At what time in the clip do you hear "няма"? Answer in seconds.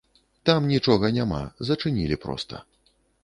1.17-1.41